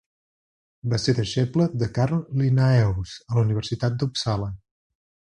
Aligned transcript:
Va 0.93 0.99
ser 1.01 1.13
deixeble 1.17 1.67
de 1.83 1.89
Carl 1.97 2.23
Linnaeus 2.41 3.13
a 3.33 3.35
la 3.37 3.43
Universitat 3.49 3.99
d'Uppsala. 4.01 4.49